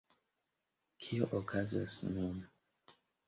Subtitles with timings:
[1.03, 2.41] Kio okazas nun?